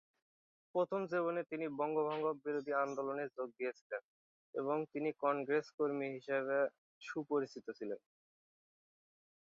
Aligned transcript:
প্রথম 0.75 1.01
জীবনে 1.11 1.41
তিনি 1.51 1.65
বঙ্গভঙ্গ 1.79 2.25
বিরোধী 2.43 2.73
আন্দোলনে 2.77 3.25
যোগ 3.35 3.47
দিয়েছিলেন 3.57 4.01
এবং 4.53 4.77
তিনি 4.91 5.09
কংগ্রেস 5.23 5.65
কর্মী 5.77 6.07
হিসাবে 6.15 6.57
সুপরিচিত 7.01 7.65
ছিলেন। 7.77 7.99